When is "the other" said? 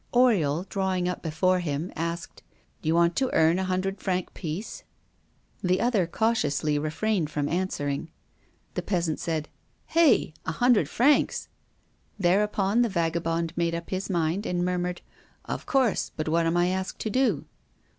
5.63-6.07